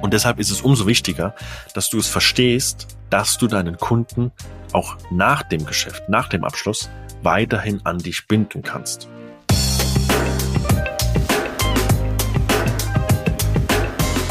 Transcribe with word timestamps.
Und 0.00 0.14
deshalb 0.14 0.38
ist 0.38 0.50
es 0.50 0.60
umso 0.60 0.86
wichtiger, 0.86 1.34
dass 1.74 1.90
du 1.90 1.98
es 1.98 2.06
verstehst, 2.06 2.86
dass 3.10 3.36
du 3.36 3.48
deinen 3.48 3.78
Kunden 3.78 4.30
auch 4.72 4.96
nach 5.10 5.42
dem 5.42 5.66
Geschäft, 5.66 6.08
nach 6.08 6.28
dem 6.28 6.44
Abschluss 6.44 6.88
weiterhin 7.22 7.80
an 7.84 7.98
dich 7.98 8.28
binden 8.28 8.62
kannst. 8.62 9.08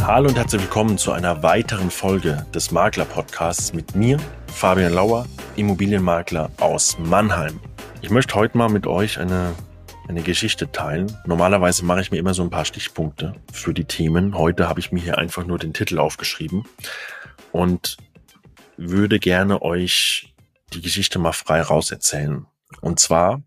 Hallo 0.04 0.30
und 0.30 0.38
herzlich 0.38 0.62
willkommen 0.62 0.98
zu 0.98 1.12
einer 1.12 1.44
weiteren 1.44 1.92
Folge 1.92 2.46
des 2.54 2.72
Makler 2.72 3.04
Podcasts 3.04 3.74
mit 3.74 3.94
mir, 3.94 4.20
Fabian 4.48 4.94
Lauer, 4.94 5.26
Immobilienmakler 5.58 6.50
aus 6.62 6.98
Mannheim. 6.98 7.60
Ich 8.02 8.10
möchte 8.10 8.36
heute 8.36 8.58
mal 8.58 8.70
mit 8.70 8.88
euch 8.88 9.20
eine 9.20 9.54
eine 10.08 10.22
Geschichte 10.22 10.72
teilen. 10.72 11.12
Normalerweise 11.26 11.84
mache 11.84 12.02
ich 12.02 12.12
mir 12.12 12.18
immer 12.18 12.34
so 12.34 12.44
ein 12.44 12.50
paar 12.50 12.66
Stichpunkte 12.66 13.36
für 13.52 13.74
die 13.74 13.86
Themen. 13.86 14.38
Heute 14.38 14.70
habe 14.70 14.80
ich 14.80 14.92
mir 14.92 15.02
hier 15.02 15.18
einfach 15.18 15.46
nur 15.46 15.60
den 15.60 15.74
Titel 15.74 16.00
aufgeschrieben 16.00 16.66
und 17.52 17.98
würde 18.78 19.20
gerne 19.20 19.62
euch 19.62 20.34
die 20.74 20.82
Geschichte 20.82 21.20
mal 21.20 21.34
frei 21.34 21.62
rauserzählen. 21.62 22.46
Und 22.82 23.00
zwar, 23.00 23.42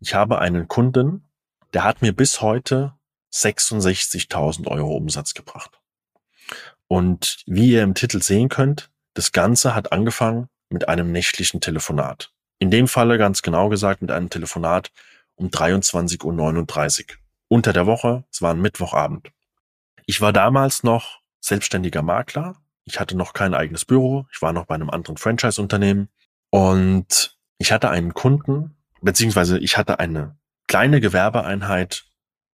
ich 0.00 0.14
habe 0.14 0.38
einen 0.38 0.68
Kunden, 0.68 1.28
der 1.72 1.84
hat 1.84 2.02
mir 2.02 2.12
bis 2.12 2.40
heute 2.40 2.94
66.000 3.32 4.66
Euro 4.66 4.96
Umsatz 4.96 5.34
gebracht. 5.34 5.80
Und 6.88 7.42
wie 7.46 7.70
ihr 7.72 7.82
im 7.82 7.94
Titel 7.94 8.20
sehen 8.22 8.48
könnt, 8.48 8.90
das 9.14 9.32
Ganze 9.32 9.74
hat 9.74 9.92
angefangen 9.92 10.48
mit 10.68 10.88
einem 10.88 11.12
nächtlichen 11.12 11.60
Telefonat. 11.60 12.32
In 12.58 12.70
dem 12.70 12.88
Falle 12.88 13.16
ganz 13.16 13.42
genau 13.42 13.68
gesagt 13.68 14.02
mit 14.02 14.10
einem 14.10 14.28
Telefonat 14.28 14.90
um 15.40 15.48
23.39 15.48 17.00
Uhr. 17.00 17.16
Unter 17.48 17.72
der 17.72 17.86
Woche, 17.86 18.24
es 18.30 18.42
war 18.42 18.52
ein 18.52 18.60
Mittwochabend. 18.60 19.32
Ich 20.06 20.20
war 20.20 20.32
damals 20.32 20.82
noch 20.84 21.20
selbstständiger 21.40 22.02
Makler. 22.02 22.56
Ich 22.84 23.00
hatte 23.00 23.16
noch 23.16 23.32
kein 23.32 23.54
eigenes 23.54 23.84
Büro. 23.84 24.26
Ich 24.32 24.42
war 24.42 24.52
noch 24.52 24.66
bei 24.66 24.74
einem 24.74 24.90
anderen 24.90 25.16
Franchise-Unternehmen. 25.16 26.10
Und 26.50 27.38
ich 27.58 27.72
hatte 27.72 27.90
einen 27.90 28.14
Kunden, 28.14 28.76
beziehungsweise 29.00 29.58
ich 29.58 29.76
hatte 29.76 29.98
eine 29.98 30.38
kleine 30.68 31.00
Gewerbeeinheit 31.00 32.04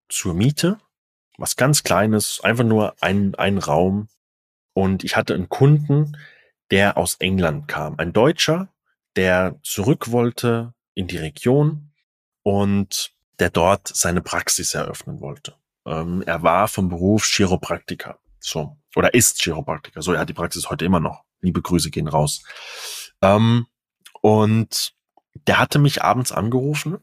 zur 0.08 0.34
Miete. 0.34 0.78
Was 1.38 1.56
ganz 1.56 1.82
Kleines, 1.82 2.40
einfach 2.42 2.64
nur 2.64 2.94
ein, 3.00 3.34
ein 3.34 3.58
Raum. 3.58 4.08
Und 4.74 5.04
ich 5.04 5.16
hatte 5.16 5.34
einen 5.34 5.48
Kunden, 5.48 6.16
der 6.70 6.96
aus 6.96 7.16
England 7.16 7.68
kam. 7.68 7.98
Ein 7.98 8.12
Deutscher, 8.12 8.68
der 9.16 9.58
zurück 9.62 10.12
wollte 10.12 10.72
in 10.94 11.08
die 11.08 11.18
Region 11.18 11.85
und 12.46 13.10
der 13.40 13.50
dort 13.50 13.88
seine 13.88 14.22
Praxis 14.22 14.72
eröffnen 14.72 15.20
wollte. 15.20 15.56
Ähm, 15.84 16.22
er 16.26 16.44
war 16.44 16.68
vom 16.68 16.88
Beruf 16.88 17.24
Chiropraktiker. 17.24 18.20
So. 18.38 18.76
Oder 18.94 19.14
ist 19.14 19.42
Chiropraktiker. 19.42 20.00
So, 20.00 20.12
er 20.12 20.20
hat 20.20 20.28
die 20.28 20.32
Praxis 20.32 20.70
heute 20.70 20.84
immer 20.84 21.00
noch. 21.00 21.24
Liebe 21.40 21.60
Grüße 21.60 21.90
gehen 21.90 22.06
raus. 22.06 22.44
Ähm, 23.20 23.66
und 24.20 24.94
der 25.48 25.58
hatte 25.58 25.80
mich 25.80 26.04
abends 26.04 26.30
angerufen. 26.30 26.98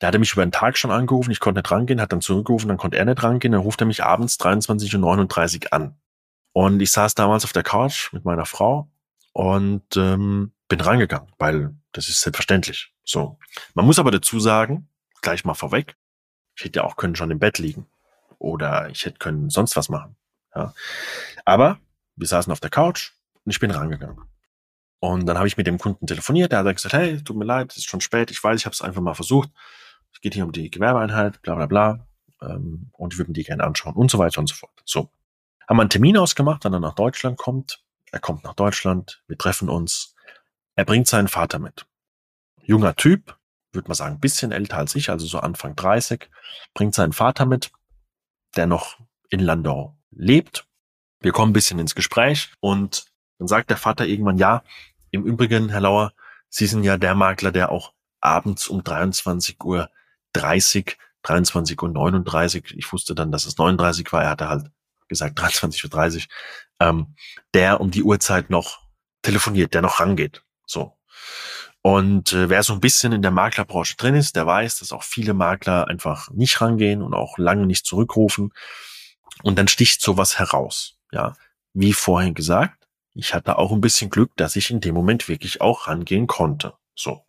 Der 0.00 0.08
hatte 0.08 0.18
mich 0.18 0.32
über 0.32 0.46
den 0.46 0.52
Tag 0.52 0.78
schon 0.78 0.90
angerufen. 0.90 1.32
Ich 1.32 1.40
konnte 1.40 1.60
nicht 1.60 1.70
rangehen, 1.70 2.00
hat 2.00 2.12
dann 2.12 2.22
zurückgerufen, 2.22 2.68
dann 2.68 2.78
konnte 2.78 2.96
er 2.96 3.04
nicht 3.04 3.22
rangehen. 3.22 3.52
Dann 3.52 3.60
ruft 3.60 3.82
er 3.82 3.86
mich 3.86 4.02
abends 4.02 4.40
23.39 4.40 5.66
Uhr 5.66 5.72
an. 5.74 5.98
Und 6.54 6.80
ich 6.80 6.92
saß 6.92 7.14
damals 7.14 7.44
auf 7.44 7.52
der 7.52 7.62
Couch 7.62 8.10
mit 8.14 8.24
meiner 8.24 8.46
Frau 8.46 8.90
und 9.34 9.84
ähm, 9.98 10.52
bin 10.68 10.80
rangegangen, 10.80 11.32
weil 11.38 11.74
das 11.92 12.08
ist 12.08 12.20
selbstverständlich. 12.20 12.92
So. 13.04 13.38
Man 13.74 13.86
muss 13.86 13.98
aber 13.98 14.10
dazu 14.10 14.38
sagen, 14.38 14.88
gleich 15.22 15.44
mal 15.44 15.54
vorweg, 15.54 15.96
ich 16.56 16.64
hätte 16.64 16.80
ja 16.80 16.84
auch 16.84 16.96
können 16.96 17.16
schon 17.16 17.30
im 17.30 17.38
Bett 17.38 17.58
liegen. 17.58 17.86
Oder 18.38 18.88
ich 18.90 19.04
hätte 19.04 19.18
können 19.18 19.50
sonst 19.50 19.76
was 19.76 19.88
machen. 19.88 20.16
Ja. 20.54 20.74
Aber 21.44 21.78
wir 22.16 22.26
saßen 22.26 22.52
auf 22.52 22.60
der 22.60 22.70
Couch 22.70 23.12
und 23.44 23.50
ich 23.50 23.60
bin 23.60 23.70
rangegangen. 23.70 24.24
Und 25.00 25.26
dann 25.26 25.38
habe 25.38 25.46
ich 25.46 25.56
mit 25.56 25.66
dem 25.66 25.78
Kunden 25.78 26.06
telefoniert. 26.06 26.52
Der 26.52 26.64
hat 26.64 26.76
gesagt, 26.76 26.94
hey, 26.94 27.22
tut 27.22 27.36
mir 27.36 27.44
leid, 27.44 27.70
es 27.70 27.78
ist 27.78 27.88
schon 27.88 28.00
spät. 28.00 28.30
Ich 28.30 28.42
weiß, 28.42 28.60
ich 28.60 28.66
habe 28.66 28.74
es 28.74 28.82
einfach 28.82 29.00
mal 29.00 29.14
versucht. 29.14 29.50
Es 30.12 30.20
geht 30.20 30.34
hier 30.34 30.44
um 30.44 30.52
die 30.52 30.70
Gewerbeeinheit, 30.70 31.40
bla 31.42 31.54
bla 31.54 31.66
bla. 31.66 32.06
Ähm, 32.42 32.90
und 32.92 33.12
ich 33.12 33.18
würde 33.18 33.30
mir 33.30 33.34
die 33.34 33.44
gerne 33.44 33.64
anschauen 33.64 33.94
und 33.94 34.10
so 34.10 34.18
weiter 34.18 34.40
und 34.40 34.48
so 34.48 34.54
fort. 34.54 34.72
So. 34.84 35.10
Haben 35.68 35.76
wir 35.76 35.82
einen 35.82 35.90
Termin 35.90 36.16
ausgemacht, 36.16 36.64
wenn 36.64 36.72
er 36.72 36.80
nach 36.80 36.94
Deutschland 36.94 37.38
kommt. 37.38 37.82
Er 38.10 38.20
kommt 38.20 38.42
nach 38.44 38.54
Deutschland, 38.54 39.22
wir 39.28 39.36
treffen 39.36 39.68
uns. 39.68 40.14
Er 40.78 40.84
bringt 40.84 41.08
seinen 41.08 41.26
Vater 41.26 41.58
mit. 41.58 41.88
Junger 42.62 42.94
Typ, 42.94 43.36
würde 43.72 43.88
man 43.88 43.96
sagen, 43.96 44.20
bisschen 44.20 44.52
älter 44.52 44.76
als 44.76 44.94
ich, 44.94 45.10
also 45.10 45.26
so 45.26 45.40
Anfang 45.40 45.74
30, 45.74 46.30
bringt 46.72 46.94
seinen 46.94 47.12
Vater 47.12 47.46
mit, 47.46 47.72
der 48.54 48.68
noch 48.68 48.96
in 49.28 49.40
Landau 49.40 49.98
lebt. 50.12 50.68
Wir 51.18 51.32
kommen 51.32 51.50
ein 51.50 51.52
bisschen 51.52 51.80
ins 51.80 51.96
Gespräch 51.96 52.52
und 52.60 53.06
dann 53.40 53.48
sagt 53.48 53.70
der 53.70 53.76
Vater 53.76 54.06
irgendwann, 54.06 54.38
ja, 54.38 54.62
im 55.10 55.24
Übrigen, 55.24 55.68
Herr 55.68 55.80
Lauer, 55.80 56.12
Sie 56.48 56.68
sind 56.68 56.84
ja 56.84 56.96
der 56.96 57.16
Makler, 57.16 57.50
der 57.50 57.72
auch 57.72 57.92
abends 58.20 58.68
um 58.68 58.84
23 58.84 59.60
Uhr 59.64 59.90
30, 60.34 60.96
23 61.22 61.82
Uhr 61.82 61.88
39, 61.88 62.76
ich 62.76 62.92
wusste 62.92 63.16
dann, 63.16 63.32
dass 63.32 63.46
es 63.46 63.58
39 63.58 64.12
war, 64.12 64.22
er 64.22 64.30
hatte 64.30 64.48
halt 64.48 64.70
gesagt 65.08 65.40
23.30 65.40 66.16
Uhr, 66.18 66.22
ähm, 66.78 67.16
der 67.52 67.80
um 67.80 67.90
die 67.90 68.04
Uhrzeit 68.04 68.48
noch 68.48 68.86
telefoniert, 69.22 69.74
der 69.74 69.82
noch 69.82 69.98
rangeht. 69.98 70.44
So. 70.68 70.96
Und 71.82 72.32
äh, 72.32 72.48
wer 72.48 72.62
so 72.62 72.74
ein 72.74 72.80
bisschen 72.80 73.12
in 73.12 73.22
der 73.22 73.30
Maklerbranche 73.30 73.96
drin 73.96 74.14
ist, 74.14 74.36
der 74.36 74.46
weiß, 74.46 74.80
dass 74.80 74.92
auch 74.92 75.02
viele 75.02 75.34
Makler 75.34 75.88
einfach 75.88 76.30
nicht 76.30 76.60
rangehen 76.60 77.02
und 77.02 77.14
auch 77.14 77.38
lange 77.38 77.66
nicht 77.66 77.86
zurückrufen. 77.86 78.52
Und 79.42 79.58
dann 79.58 79.68
sticht 79.68 80.00
sowas 80.00 80.38
heraus. 80.38 80.96
Ja, 81.12 81.34
wie 81.72 81.92
vorhin 81.92 82.34
gesagt, 82.34 82.88
ich 83.14 83.34
hatte 83.34 83.58
auch 83.58 83.72
ein 83.72 83.80
bisschen 83.80 84.10
Glück, 84.10 84.32
dass 84.36 84.56
ich 84.56 84.70
in 84.70 84.80
dem 84.80 84.94
Moment 84.94 85.28
wirklich 85.28 85.60
auch 85.60 85.86
rangehen 85.86 86.26
konnte. 86.26 86.74
So. 86.94 87.24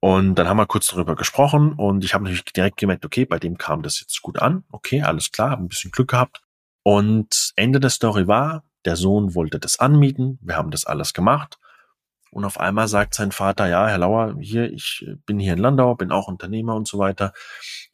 Und 0.00 0.36
dann 0.36 0.48
haben 0.48 0.58
wir 0.58 0.66
kurz 0.66 0.88
darüber 0.88 1.16
gesprochen 1.16 1.72
und 1.72 2.04
ich 2.04 2.14
habe 2.14 2.24
natürlich 2.24 2.44
direkt 2.44 2.76
gemerkt, 2.76 3.04
okay, 3.04 3.24
bei 3.24 3.38
dem 3.38 3.58
kam 3.58 3.82
das 3.82 4.00
jetzt 4.00 4.20
gut 4.22 4.38
an. 4.38 4.64
Okay, 4.70 5.02
alles 5.02 5.32
klar, 5.32 5.50
habe 5.50 5.64
ein 5.64 5.68
bisschen 5.68 5.90
Glück 5.90 6.10
gehabt. 6.10 6.42
Und 6.82 7.52
Ende 7.56 7.80
der 7.80 7.90
Story 7.90 8.28
war, 8.28 8.62
der 8.84 8.94
Sohn 8.94 9.34
wollte 9.34 9.58
das 9.58 9.80
anmieten. 9.80 10.38
Wir 10.42 10.56
haben 10.56 10.70
das 10.70 10.84
alles 10.84 11.12
gemacht. 11.12 11.58
Und 12.36 12.44
auf 12.44 12.60
einmal 12.60 12.86
sagt 12.86 13.14
sein 13.14 13.32
Vater, 13.32 13.66
ja, 13.66 13.88
Herr 13.88 13.96
Lauer, 13.96 14.36
hier, 14.38 14.70
ich 14.70 15.08
bin 15.24 15.38
hier 15.38 15.54
in 15.54 15.58
Landau, 15.58 15.94
bin 15.94 16.12
auch 16.12 16.28
Unternehmer 16.28 16.74
und 16.74 16.86
so 16.86 16.98
weiter. 16.98 17.32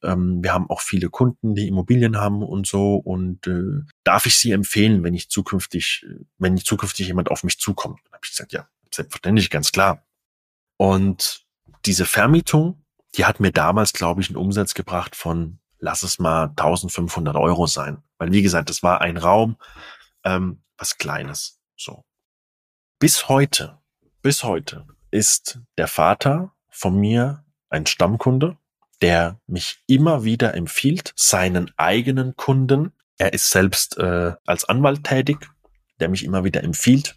Ähm, 0.03 0.43
wir 0.43 0.53
haben 0.53 0.69
auch 0.69 0.81
viele 0.81 1.11
Kunden, 1.11 1.55
die 1.55 1.69
Immobilien 1.69 2.19
haben 2.19 2.43
und 2.43 2.67
so. 2.67 2.97
Und 2.97 3.47
äh, 3.47 3.87
darf 4.03 4.27
ich 4.27 4.37
Sie 4.37 4.51
empfehlen, 4.51 5.05
wenn 5.05 5.15
ich 5.15 5.31
zukünftig, 5.31 6.05
wenn 6.39 6.57
ich 6.57 6.65
zukünftig 6.65 7.07
jemand 7.07 7.31
auf 7.31 7.45
mich 7.45 7.61
zukommt? 7.61 8.01
Dann 8.03 8.15
habe 8.15 8.23
ich 8.25 8.33
gesagt, 8.33 8.53
ja, 8.53 8.67
selbstverständlich, 8.93 9.49
ganz 9.49 9.71
klar. 9.71 10.05
Und 10.77 11.47
diese 11.85 12.05
Vermietung, 12.05 12.85
die 13.15 13.27
hat 13.27 13.39
mir 13.39 13.53
damals, 13.53 13.93
glaube 13.93 14.23
ich, 14.23 14.29
einen 14.29 14.39
Umsatz 14.39 14.75
gebracht 14.75 15.15
von, 15.15 15.61
lass 15.79 16.03
es 16.03 16.19
mal 16.19 16.47
1500 16.47 17.37
Euro 17.37 17.69
sein. 17.69 18.03
Weil, 18.19 18.33
wie 18.33 18.43
gesagt, 18.43 18.71
das 18.71 18.83
war 18.83 19.03
ein 19.03 19.19
Raum, 19.19 19.57
ähm, 20.25 20.65
was 20.79 20.99
Kleines. 20.99 21.61
So. 21.77 22.05
Bis 22.99 23.29
heute 23.29 23.82
bis 24.23 24.45
heute 24.45 24.87
ist 25.11 25.59
der 25.77 25.89
Vater 25.89 26.55
von 26.71 26.99
mir 26.99 27.45
ein 27.69 27.87
Stammkunde, 27.87 28.57
der 29.01 29.41
mich 29.47 29.83
immer 29.89 30.23
wieder 30.25 30.55
empfiehlt, 30.55 31.13
seinen 31.17 31.73
eigenen 31.77 32.37
Kunden. 32.37 32.93
Er 33.19 33.33
ist 33.33 33.51
selbst 33.51 33.99
äh, 33.99 34.33
als 34.47 34.65
Anwalt 34.65 35.05
tätig, 35.05 35.51
der 35.99 36.09
mich 36.09 36.25
immer 36.25 36.45
wieder 36.45 36.63
empfiehlt. 36.63 37.17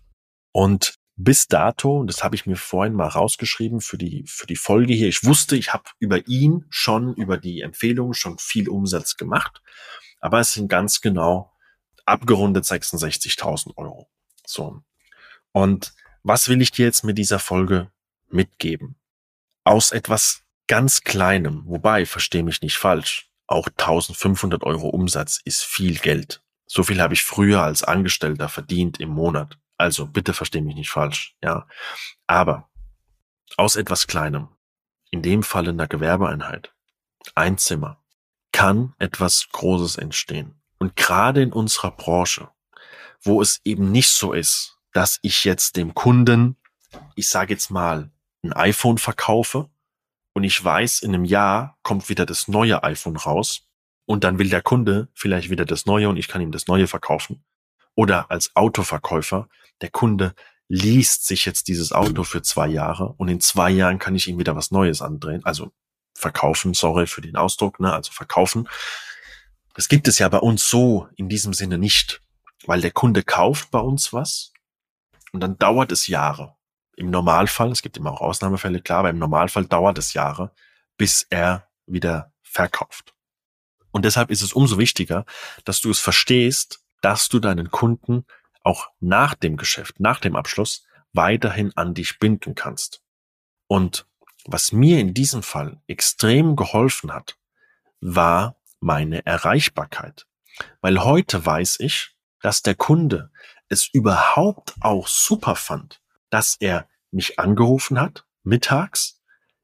Und 0.51 0.95
bis 1.16 1.47
dato, 1.47 2.03
das 2.03 2.23
habe 2.23 2.35
ich 2.35 2.45
mir 2.45 2.57
vorhin 2.57 2.93
mal 2.93 3.07
rausgeschrieben 3.07 3.81
für 3.81 3.97
die, 3.97 4.25
für 4.27 4.47
die 4.47 4.55
Folge 4.55 4.93
hier, 4.93 5.07
ich 5.07 5.23
wusste, 5.23 5.55
ich 5.55 5.73
habe 5.73 5.85
über 5.99 6.27
ihn 6.27 6.66
schon, 6.69 7.13
über 7.13 7.37
die 7.37 7.61
Empfehlung 7.61 8.13
schon 8.13 8.37
viel 8.37 8.67
Umsatz 8.67 9.16
gemacht, 9.16 9.61
aber 10.19 10.39
es 10.39 10.53
sind 10.53 10.67
ganz 10.67 11.01
genau 11.01 11.53
abgerundet 12.05 12.66
66.000 12.66 13.78
Euro. 13.78 14.09
So. 14.46 14.81
Und 15.52 15.93
was 16.25 16.49
will 16.49 16.59
ich 16.59 16.72
dir 16.72 16.85
jetzt 16.85 17.03
mit 17.03 17.19
dieser 17.19 17.37
Folge 17.37 17.91
mitgeben? 18.29 18.95
Aus 19.63 19.91
etwas 19.91 20.41
ganz 20.66 21.01
Kleinem, 21.01 21.61
wobei, 21.67 22.07
versteh 22.07 22.41
mich 22.41 22.63
nicht 22.63 22.77
falsch, 22.77 23.29
auch 23.45 23.67
1500 23.67 24.63
Euro 24.63 24.89
Umsatz 24.89 25.39
ist 25.45 25.63
viel 25.63 25.99
Geld. 25.99 26.41
So 26.66 26.81
viel 26.81 26.99
habe 26.99 27.13
ich 27.13 27.23
früher 27.23 27.61
als 27.61 27.83
Angestellter 27.83 28.49
verdient 28.49 28.99
im 28.99 29.09
Monat. 29.09 29.59
Also 29.77 30.07
bitte 30.07 30.33
versteh 30.33 30.61
mich 30.61 30.73
nicht 30.75 30.89
falsch, 30.89 31.35
ja. 31.43 31.67
Aber 32.25 32.71
aus 33.55 33.75
etwas 33.75 34.07
Kleinem, 34.07 34.47
in 35.11 35.21
dem 35.21 35.43
Fall 35.43 35.67
in 35.67 35.78
der 35.78 35.87
Gewerbeeinheit, 35.87 36.73
ein 37.35 37.59
Zimmer, 37.59 38.03
kann 38.51 38.95
etwas 38.97 39.47
Großes 39.51 39.97
entstehen. 39.97 40.59
Und 40.79 40.95
gerade 40.95 41.43
in 41.43 41.53
unserer 41.53 41.91
Branche, 41.91 42.49
wo 43.21 43.43
es 43.43 43.61
eben 43.63 43.91
nicht 43.91 44.09
so 44.09 44.33
ist, 44.33 44.74
dass 44.95 45.19
ich 45.23 45.43
jetzt 45.43 45.75
dem 45.75 45.93
Kunden, 45.93 46.55
ich 47.15 47.27
sage 47.27 47.53
jetzt 47.53 47.69
mal, 47.69 48.11
ein 48.43 48.53
iPhone 48.53 48.97
verkaufe 48.97 49.69
und 50.33 50.45
ich 50.45 50.63
weiß, 50.63 51.01
in 51.01 51.13
einem 51.13 51.25
Jahr 51.25 51.77
kommt 51.83 52.07
wieder 52.07 52.25
das 52.25 52.47
neue 52.47 52.81
iPhone 52.81 53.17
raus 53.17 53.67
und 54.05 54.23
dann 54.23 54.39
will 54.39 54.49
der 54.49 54.61
Kunde 54.61 55.09
vielleicht 55.13 55.49
wieder 55.49 55.65
das 55.65 55.85
neue 55.85 56.07
und 56.07 56.15
ich 56.15 56.29
kann 56.29 56.39
ihm 56.39 56.53
das 56.53 56.67
neue 56.67 56.87
verkaufen. 56.87 57.43
Oder 57.93 58.31
als 58.31 58.55
Autoverkäufer, 58.55 59.49
der 59.81 59.89
Kunde 59.89 60.33
liest 60.69 61.27
sich 61.27 61.45
jetzt 61.45 61.67
dieses 61.67 61.91
Auto 61.91 62.23
für 62.23 62.41
zwei 62.41 62.69
Jahre 62.69 63.15
und 63.17 63.27
in 63.27 63.41
zwei 63.41 63.71
Jahren 63.71 63.99
kann 63.99 64.15
ich 64.15 64.29
ihm 64.29 64.39
wieder 64.39 64.55
was 64.55 64.71
Neues 64.71 65.01
andrehen. 65.01 65.43
Also 65.43 65.73
verkaufen, 66.13 66.73
sorry 66.73 67.05
für 67.05 67.21
den 67.21 67.35
Ausdruck, 67.35 67.81
ne? 67.81 67.91
also 67.91 68.13
verkaufen. 68.13 68.69
Das 69.73 69.89
gibt 69.89 70.07
es 70.07 70.19
ja 70.19 70.29
bei 70.29 70.39
uns 70.39 70.69
so 70.69 71.09
in 71.17 71.27
diesem 71.27 71.51
Sinne 71.51 71.77
nicht, 71.77 72.21
weil 72.65 72.79
der 72.79 72.91
Kunde 72.91 73.23
kauft 73.23 73.71
bei 73.71 73.79
uns 73.79 74.13
was 74.13 74.53
und 75.35 75.41
dann 75.41 75.58
dauert 75.58 75.91
es 75.91 76.08
Jahre. 76.08 76.55
Im 76.96 77.09
Normalfall, 77.09 77.70
es 77.72 77.82
gibt 77.82 77.97
immer 77.97 78.11
auch 78.14 78.22
Ausnahmefälle, 78.22 78.82
klar, 78.82 78.99
aber 78.99 79.09
im 79.09 79.20
Normalfall 79.20 79.66
dauert 79.66 79.97
es 79.97 80.14
Jahre, 80.14 80.52
bis 80.97 81.28
er 81.29 81.67
wieder 81.85 82.32
verkauft. 82.41 83.14
Und 83.91 84.05
deshalb 84.05 84.32
ist 84.32 84.41
es 84.41 84.53
umso 84.53 84.78
wichtiger, 84.78 85.26
dass 85.66 85.82
du 85.82 85.91
es 85.91 85.99
verstehst, 85.99 86.79
dass 87.02 87.28
du 87.28 87.40
deinen 87.40 87.70
Kunden 87.70 88.26
auch 88.64 88.87
nach 89.02 89.35
dem 89.35 89.58
Geschäft, 89.58 89.99
nach 89.99 90.22
dem 90.22 90.37
Abschluss 90.37 90.85
weiterhin 91.11 91.73
an 91.76 91.93
dich 91.93 92.17
binden 92.17 92.55
kannst. 92.55 93.02
Und 93.67 94.08
was 94.46 94.72
mir 94.72 94.99
in 94.99 95.14
diesem 95.14 95.43
Fall 95.43 95.81
extrem 95.88 96.55
geholfen 96.55 97.14
hat, 97.14 97.38
war 97.99 98.55
meine 98.79 99.26
Erreichbarkeit. 99.26 100.28
Weil 100.79 101.03
heute 101.03 101.46
weiß 101.46 101.81
ich, 101.81 102.16
dass 102.41 102.61
der 102.61 102.76
Kunde 102.76 103.31
es 103.70 103.88
überhaupt 103.88 104.76
auch 104.82 105.08
super 105.08 105.56
fand, 105.56 106.02
dass 106.29 106.58
er 106.59 106.88
mich 107.12 107.40
angerufen 107.40 108.00
hat, 108.00 108.26
mittags, 108.44 109.22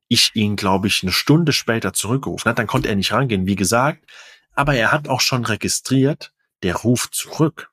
ich 0.08 0.36
ihn, 0.36 0.56
glaube 0.56 0.88
ich, 0.88 1.04
eine 1.04 1.12
Stunde 1.12 1.54
später 1.54 1.94
zurückgerufen 1.94 2.50
hat, 2.50 2.60
dann 2.60 2.68
konnte 2.68 2.90
er 2.90 2.96
nicht 2.96 3.14
rangehen, 3.14 3.46
wie 3.46 3.56
gesagt, 3.56 4.06
aber 4.54 4.76
er 4.76 4.92
hat 4.92 5.08
auch 5.08 5.22
schon 5.22 5.46
registriert, 5.46 6.34
der 6.64 6.76
ruft 6.76 7.16
zurück. 7.16 7.72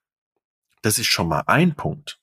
Das 0.82 0.98
ist 0.98 1.06
schon 1.06 1.28
mal 1.28 1.42
ein 1.46 1.74
Punkt. 1.74 2.20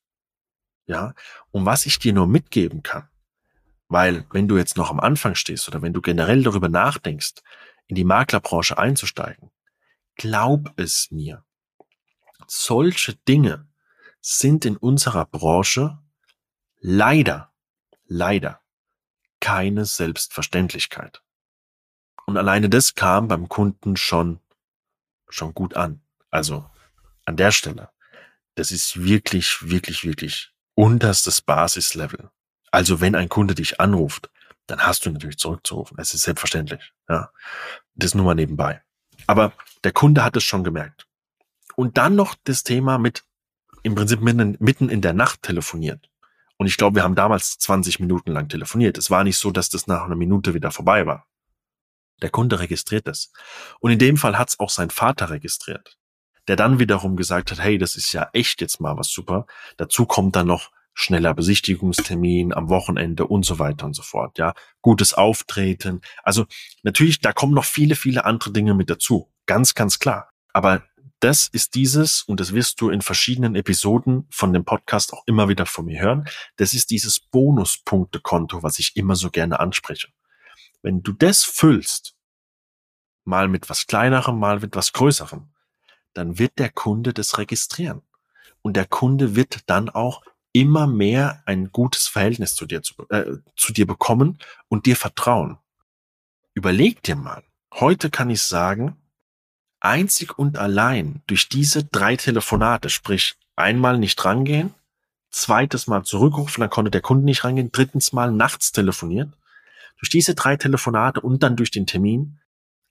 Ja, 0.88 1.13
und 1.52 1.66
was 1.66 1.86
ich 1.86 2.00
dir 2.00 2.13
nur 2.13 2.28
mitgeben 2.28 2.84
kann, 2.84 3.10
weil 3.88 4.25
wenn 4.31 4.48
du 4.48 4.57
jetzt 4.57 4.78
noch 4.78 4.90
am 4.90 5.00
Anfang 5.00 5.36
stehst 5.36 5.68
oder 5.68 5.81
wenn 5.81 5.94
du 5.94 6.02
generell 6.02 6.44
darüber 6.44 6.69
nachdenkst, 6.69 7.34
in 7.88 7.96
die 7.96 8.04
Maklerbranche 8.04 8.78
einzusteigen, 8.78 9.52
glaub 10.16 10.72
es 10.78 11.12
mir. 11.12 11.44
Solche 12.48 13.16
Dinge 13.28 13.68
sind 14.27 14.66
in 14.66 14.75
unserer 14.75 15.25
Branche 15.25 16.00
leider, 16.80 17.54
leider 18.06 18.60
keine 19.39 19.86
Selbstverständlichkeit. 19.86 21.22
Und 22.25 22.36
alleine 22.36 22.68
das 22.68 22.95
kam 22.95 23.27
beim 23.27 23.50
Kunden 23.50 23.98
schon, 23.98 24.39
schon 25.30 25.54
gut 25.54 25.75
an. 25.75 26.01
Also 26.31 26.68
an 27.25 27.38
der 27.38 27.51
Stelle. 27.51 27.92
Das 28.56 28.72
ist 28.72 29.04
wirklich, 29.04 29.69
wirklich, 29.69 30.04
wirklich 30.04 30.51
unterstes 30.74 31.42
Basislevel. 31.42 32.31
Also 32.71 33.01
wenn 33.01 33.13
ein 33.13 33.30
Kunde 33.30 33.54
dich 33.54 33.80
anruft, 33.80 34.31
dann 34.66 34.80
hast 34.80 35.06
du 35.06 35.12
natürlich 35.12 35.38
zurückzurufen. 35.38 36.00
Es 36.00 36.16
ist 36.16 36.24
selbstverständlich. 36.24 36.94
Ja, 37.07 37.30
das 37.94 38.16
nur 38.16 38.25
mal 38.25 38.33
nebenbei. 38.33 38.81
Aber 39.28 39.54
der 39.83 39.92
Kunde 39.92 40.24
hat 40.24 40.36
es 40.36 40.44
schon 40.44 40.63
gemerkt. 40.63 41.07
Und 41.75 42.00
dann 42.00 42.16
noch 42.16 42.33
das 42.44 42.63
Thema 42.63 42.98
mit 42.98 43.24
im 43.85 43.93
Prinzip 43.93 44.21
mitten, 44.21 44.57
mitten 44.59 44.89
in 44.89 45.01
der 45.01 45.13
Nacht 45.13 45.43
telefoniert. 45.43 46.09
Und 46.57 46.65
ich 46.65 46.77
glaube, 46.77 46.95
wir 46.95 47.03
haben 47.03 47.15
damals 47.15 47.59
20 47.59 47.99
Minuten 47.99 48.31
lang 48.31 48.49
telefoniert. 48.49 48.97
Es 48.97 49.11
war 49.11 49.23
nicht 49.23 49.37
so, 49.37 49.51
dass 49.51 49.69
das 49.69 49.85
nach 49.85 50.05
einer 50.05 50.15
Minute 50.15 50.55
wieder 50.55 50.71
vorbei 50.71 51.05
war. 51.05 51.27
Der 52.21 52.31
Kunde 52.31 52.59
registriert 52.59 53.07
es. 53.07 53.31
Und 53.79 53.91
in 53.91 53.99
dem 53.99 54.17
Fall 54.17 54.39
hat 54.39 54.49
es 54.49 54.59
auch 54.59 54.71
sein 54.71 54.89
Vater 54.89 55.29
registriert, 55.29 55.99
der 56.47 56.55
dann 56.55 56.79
wiederum 56.79 57.15
gesagt 57.15 57.51
hat, 57.51 57.59
hey, 57.59 57.77
das 57.77 57.95
ist 57.95 58.11
ja 58.11 58.29
echt 58.33 58.59
jetzt 58.59 58.81
mal 58.81 58.97
was 58.97 59.09
super. 59.09 59.45
Dazu 59.77 60.07
kommt 60.07 60.35
dann 60.35 60.47
noch 60.47 60.71
schneller 60.95 61.35
Besichtigungstermin 61.35 62.53
am 62.53 62.69
Wochenende 62.69 63.27
und 63.27 63.45
so 63.45 63.59
weiter 63.59 63.85
und 63.85 63.93
so 63.93 64.01
fort. 64.01 64.39
Ja, 64.39 64.55
gutes 64.81 65.13
Auftreten. 65.13 66.01
Also 66.23 66.45
natürlich, 66.81 67.19
da 67.19 67.33
kommen 67.33 67.53
noch 67.53 67.65
viele, 67.65 67.95
viele 67.95 68.25
andere 68.25 68.51
Dinge 68.51 68.73
mit 68.73 68.89
dazu. 68.89 69.31
Ganz, 69.45 69.75
ganz 69.75 69.99
klar. 69.99 70.29
Aber 70.53 70.81
das 71.19 71.47
ist 71.47 71.75
dieses, 71.75 72.23
und 72.23 72.39
das 72.39 72.53
wirst 72.53 72.81
du 72.81 72.89
in 72.89 73.01
verschiedenen 73.01 73.56
Episoden 73.56 74.27
von 74.29 74.53
dem 74.53 74.65
Podcast 74.65 75.13
auch 75.13 75.23
immer 75.25 75.50
wieder 75.50 75.65
von 75.65 75.85
mir 75.85 76.01
hören, 76.01 76.27
das 76.57 76.73
ist 76.73 76.91
dieses 76.91 77.19
Bonuspunktekonto, 77.19 78.63
was 78.63 78.79
ich 78.79 78.95
immer 78.95 79.15
so 79.15 79.31
gerne 79.31 79.59
anspreche. 79.59 80.09
Wenn 80.81 81.01
du 81.01 81.13
das 81.13 81.44
füllst, 81.44 82.15
mal 83.23 83.47
mit 83.47 83.69
was 83.69 83.88
kleinerem, 83.88 84.39
mal 84.39 84.59
mit 84.59 84.75
was 84.75 84.94
größerem, 84.94 85.50
dann 86.13 86.38
wird 86.38 86.59
der 86.59 86.69
Kunde 86.69 87.13
das 87.13 87.38
registrieren. 87.38 88.01
Und 88.61 88.75
der 88.75 88.85
Kunde 88.85 89.35
wird 89.35 89.69
dann 89.69 89.89
auch 89.89 90.23
immer 90.53 90.88
mehr 90.88 91.44
ein 91.45 91.71
gutes 91.71 92.07
Verhältnis 92.07 92.56
zu 92.56 92.65
dir, 92.65 92.81
zu, 92.81 92.94
äh, 93.09 93.38
zu 93.56 93.73
dir 93.73 93.85
bekommen 93.85 94.39
und 94.69 94.85
dir 94.85 94.95
vertrauen. 94.95 95.57
Überleg 96.53 97.03
dir 97.03 97.15
mal, 97.15 97.44
heute 97.73 98.09
kann 98.09 98.29
ich 98.29 98.41
sagen, 98.41 98.95
einzig 99.85 100.37
und 100.37 100.57
allein 100.57 101.21
durch 101.27 101.47
diese 101.47 101.83
drei 101.83 102.15
Telefonate, 102.15 102.89
sprich 102.89 103.35
einmal 103.55 103.97
nicht 103.97 104.23
rangehen, 104.25 104.73
zweites 105.29 105.87
Mal 105.87 106.03
zurückrufen, 106.03 106.61
dann 106.61 106.69
konnte 106.69 106.91
der 106.91 107.01
Kunde 107.01 107.25
nicht 107.25 107.43
rangehen, 107.43 107.71
drittens 107.71 108.11
Mal 108.11 108.31
nachts 108.31 108.71
telefoniert. 108.71 109.31
Durch 109.99 110.09
diese 110.09 110.35
drei 110.35 110.57
Telefonate 110.57 111.21
und 111.21 111.43
dann 111.43 111.55
durch 111.55 111.71
den 111.71 111.85
Termin 111.85 112.39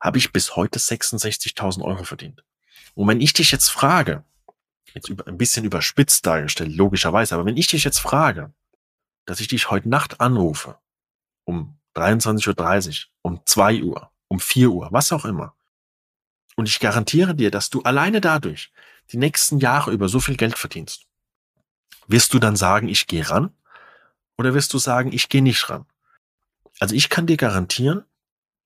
habe 0.00 0.18
ich 0.18 0.32
bis 0.32 0.56
heute 0.56 0.78
66.000 0.78 1.82
Euro 1.82 2.04
verdient. 2.04 2.44
Und 2.94 3.08
wenn 3.08 3.20
ich 3.20 3.32
dich 3.32 3.50
jetzt 3.50 3.70
frage, 3.70 4.24
jetzt 4.94 5.10
ein 5.26 5.38
bisschen 5.38 5.64
überspitzt 5.64 6.24
dargestellt, 6.26 6.74
logischerweise, 6.74 7.34
aber 7.34 7.46
wenn 7.46 7.56
ich 7.56 7.66
dich 7.66 7.84
jetzt 7.84 7.98
frage, 7.98 8.52
dass 9.26 9.40
ich 9.40 9.48
dich 9.48 9.70
heute 9.70 9.88
Nacht 9.88 10.20
anrufe, 10.20 10.78
um 11.44 11.76
23.30 11.96 12.88
Uhr, 12.88 13.10
um 13.22 13.40
2 13.44 13.82
Uhr, 13.82 14.10
um 14.28 14.38
4 14.38 14.70
Uhr, 14.70 14.88
was 14.92 15.12
auch 15.12 15.24
immer, 15.24 15.54
und 16.56 16.68
ich 16.68 16.80
garantiere 16.80 17.34
dir, 17.34 17.50
dass 17.50 17.70
du 17.70 17.82
alleine 17.82 18.20
dadurch 18.20 18.72
die 19.12 19.16
nächsten 19.16 19.58
Jahre 19.58 19.92
über 19.92 20.08
so 20.08 20.20
viel 20.20 20.36
Geld 20.36 20.56
verdienst. 20.56 21.06
Wirst 22.06 22.34
du 22.34 22.38
dann 22.38 22.56
sagen, 22.56 22.88
ich 22.88 23.06
gehe 23.06 23.28
ran? 23.28 23.54
Oder 24.36 24.54
wirst 24.54 24.72
du 24.72 24.78
sagen, 24.78 25.12
ich 25.12 25.28
gehe 25.28 25.42
nicht 25.42 25.68
ran? 25.70 25.86
Also 26.80 26.94
ich 26.94 27.08
kann 27.08 27.26
dir 27.26 27.36
garantieren, 27.36 28.04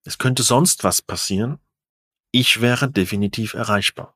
es 0.04 0.18
könnte 0.18 0.42
sonst 0.42 0.84
was 0.84 1.02
passieren. 1.02 1.58
Ich 2.30 2.60
wäre 2.60 2.90
definitiv 2.90 3.54
erreichbar. 3.54 4.14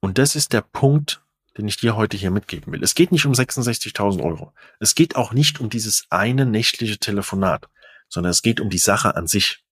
Und 0.00 0.18
das 0.18 0.36
ist 0.36 0.52
der 0.52 0.60
Punkt, 0.60 1.22
den 1.56 1.66
ich 1.66 1.76
dir 1.76 1.96
heute 1.96 2.16
hier 2.16 2.30
mitgeben 2.30 2.72
will. 2.72 2.82
Es 2.84 2.94
geht 2.94 3.10
nicht 3.10 3.26
um 3.26 3.32
66.000 3.32 4.22
Euro. 4.22 4.52
Es 4.78 4.94
geht 4.94 5.16
auch 5.16 5.32
nicht 5.32 5.60
um 5.60 5.70
dieses 5.70 6.06
eine 6.10 6.46
nächtliche 6.46 6.98
Telefonat, 6.98 7.68
sondern 8.08 8.30
es 8.30 8.42
geht 8.42 8.60
um 8.60 8.70
die 8.70 8.78
Sache 8.78 9.16
an 9.16 9.26
sich. 9.26 9.64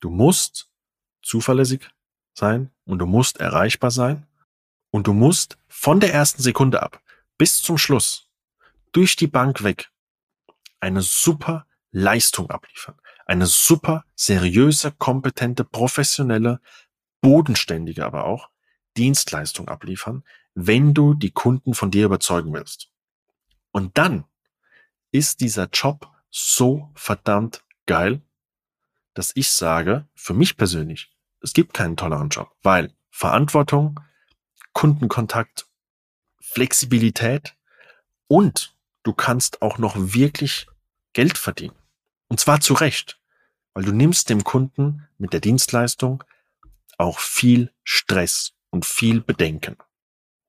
Du 0.00 0.10
musst 0.10 0.70
zuverlässig 1.22 1.90
sein 2.34 2.70
und 2.84 2.98
du 2.98 3.06
musst 3.06 3.38
erreichbar 3.38 3.90
sein 3.90 4.26
und 4.90 5.06
du 5.06 5.12
musst 5.12 5.58
von 5.68 6.00
der 6.00 6.12
ersten 6.12 6.42
Sekunde 6.42 6.82
ab 6.82 7.02
bis 7.38 7.62
zum 7.62 7.78
Schluss 7.78 8.28
durch 8.92 9.16
die 9.16 9.26
Bank 9.26 9.62
weg 9.62 9.90
eine 10.80 11.02
super 11.02 11.66
Leistung 11.92 12.50
abliefern. 12.50 12.96
Eine 13.26 13.46
super 13.46 14.04
seriöse, 14.14 14.92
kompetente, 14.92 15.64
professionelle, 15.64 16.60
bodenständige 17.20 18.04
aber 18.04 18.24
auch 18.24 18.50
Dienstleistung 18.96 19.68
abliefern, 19.68 20.24
wenn 20.54 20.94
du 20.94 21.14
die 21.14 21.30
Kunden 21.30 21.74
von 21.74 21.90
dir 21.90 22.06
überzeugen 22.06 22.52
willst. 22.52 22.90
Und 23.70 23.96
dann 23.98 24.24
ist 25.12 25.40
dieser 25.40 25.68
Job 25.72 26.10
so 26.30 26.90
verdammt 26.94 27.64
geil, 27.86 28.20
dass 29.14 29.32
ich 29.34 29.50
sage, 29.50 30.08
für 30.14 30.34
mich 30.34 30.56
persönlich, 30.56 31.12
es 31.42 31.52
gibt 31.52 31.74
keinen 31.74 31.96
tolleren 31.96 32.28
Job, 32.28 32.50
weil 32.62 32.92
Verantwortung, 33.10 34.00
Kundenkontakt, 34.72 35.66
Flexibilität 36.40 37.56
und 38.28 38.74
du 39.02 39.12
kannst 39.12 39.62
auch 39.62 39.78
noch 39.78 39.94
wirklich 39.96 40.66
Geld 41.12 41.38
verdienen. 41.38 41.74
Und 42.28 42.40
zwar 42.40 42.60
zu 42.60 42.74
Recht, 42.74 43.20
weil 43.74 43.84
du 43.84 43.92
nimmst 43.92 44.30
dem 44.30 44.44
Kunden 44.44 45.08
mit 45.18 45.32
der 45.32 45.40
Dienstleistung 45.40 46.22
auch 46.98 47.18
viel 47.18 47.72
Stress 47.82 48.52
und 48.70 48.84
viel 48.84 49.20
Bedenken. 49.20 49.76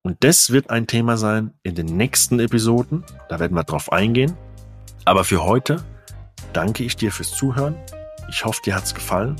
Und 0.03 0.23
das 0.23 0.51
wird 0.51 0.69
ein 0.69 0.87
Thema 0.87 1.17
sein 1.17 1.53
in 1.63 1.75
den 1.75 1.85
nächsten 1.85 2.39
Episoden. 2.39 3.05
Da 3.29 3.39
werden 3.39 3.55
wir 3.55 3.63
drauf 3.63 3.91
eingehen. 3.91 4.35
Aber 5.05 5.23
für 5.23 5.43
heute 5.43 5.83
danke 6.53 6.83
ich 6.83 6.95
dir 6.95 7.11
fürs 7.11 7.31
Zuhören. 7.31 7.75
Ich 8.29 8.45
hoffe, 8.45 8.61
dir 8.63 8.75
hat's 8.75 8.93
gefallen 8.93 9.39